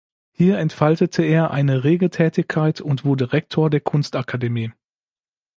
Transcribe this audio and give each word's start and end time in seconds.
Hier 0.31 0.57
entfaltete 0.57 1.21
er 1.21 1.51
eine 1.51 1.83
rege 1.83 2.09
Tätigkeit 2.09 2.81
und 2.81 3.05
wurde 3.05 3.33
Rektor 3.33 3.69
der 3.69 3.81
Kunstakademie. 3.81 4.71